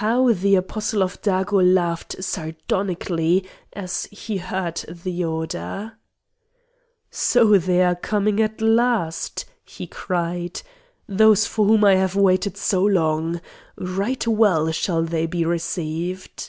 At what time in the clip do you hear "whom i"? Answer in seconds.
11.66-11.96